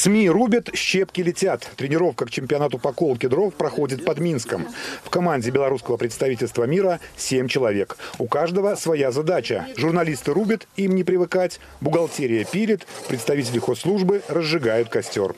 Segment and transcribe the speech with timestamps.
[0.00, 1.68] СМИ рубят, щепки летят.
[1.74, 4.68] Тренировка к чемпионату по колке дров проходит под Минском.
[5.02, 7.96] В команде белорусского представительства мира 7 человек.
[8.20, 9.66] У каждого своя задача.
[9.76, 11.58] Журналисты рубят, им не привыкать.
[11.80, 15.34] Бухгалтерия пилит, представители хозслужбы разжигают костер.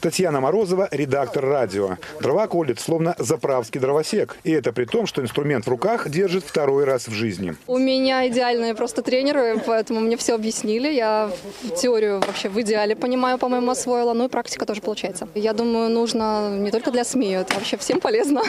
[0.00, 1.96] Татьяна Морозова– редактор радио.
[2.20, 4.36] Дрова колет, словно заправский дровосек.
[4.44, 7.56] И это при том, что инструмент в руках держит второй раз в жизни.
[7.66, 10.88] У меня идеальные просто тренеры, поэтому мне все объяснили.
[10.92, 11.32] Я
[11.76, 14.12] теорию вообще в идеале понимаю, по-моему, освоила.
[14.12, 15.28] Ну и практика тоже получается.
[15.34, 18.42] Я думаю, нужно не только для СМИ, это вообще всем полезно.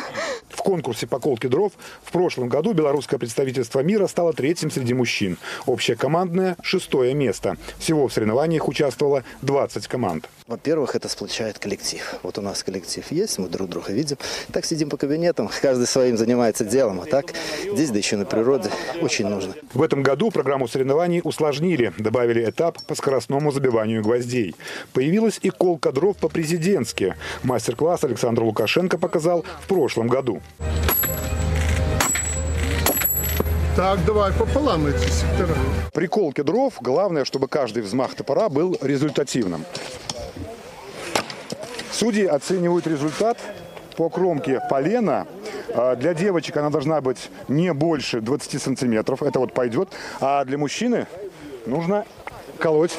[0.50, 5.38] В конкурсе по колке дров в прошлом году белорусское представительство мира стало третьим среди мужчин.
[5.66, 7.58] Общее командное– шестое место.
[7.80, 10.30] Всего в соревнованиях участвовало 20 команд.
[10.48, 11.08] Во-первых, это
[11.40, 12.16] сплочает коллектив.
[12.24, 14.18] Вот у нас коллектив есть, мы друг друга видим.
[14.52, 17.00] Так сидим по кабинетам, каждый своим занимается делом.
[17.00, 17.34] А так
[17.72, 18.70] здесь, да еще на природе,
[19.02, 19.54] очень нужно.
[19.74, 21.94] В этом году программу соревнований усложнили.
[21.98, 24.54] Добавили этап по скоростному забиванию гвоздей.
[24.92, 27.16] Появилась и колка дров по-президентски.
[27.44, 30.42] Мастер-класс Александр Лукашенко показал в прошлом году.
[33.78, 35.56] Так, давай пополам эти сектора.
[35.94, 39.64] При колке дров главное, чтобы каждый взмах топора был результативным.
[41.92, 43.38] Судьи оценивают результат
[43.98, 45.28] по кромке полена.
[45.74, 49.24] А Для девочек она должна быть не больше 20 сантиметров.
[49.24, 49.90] Это вот пойдет.
[50.20, 51.08] А для мужчины
[51.66, 52.06] нужно
[52.58, 52.98] колоть,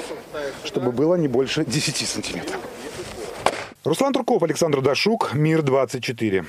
[0.64, 2.60] чтобы было не больше 10 сантиметров.
[3.84, 6.44] Руслан Турков, Александр Дашук, Мир 24.